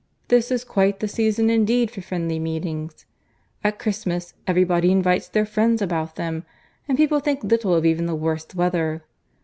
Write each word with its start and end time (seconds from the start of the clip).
This 0.29 0.49
is 0.49 0.63
quite 0.63 0.99
the 0.99 1.07
season 1.07 1.51
indeed 1.51 1.91
for 1.91 2.01
friendly 2.01 2.39
meetings. 2.39 3.05
At 3.63 3.77
Christmas 3.77 4.33
every 4.47 4.63
body 4.63 4.91
invites 4.91 5.27
their 5.27 5.45
friends 5.45 5.79
about 5.79 6.15
them, 6.15 6.43
and 6.87 6.97
people 6.97 7.19
think 7.19 7.43
little 7.43 7.75
of 7.75 7.85
even 7.85 8.07
the 8.07 8.15
worst 8.15 8.55
weather. 8.55 9.03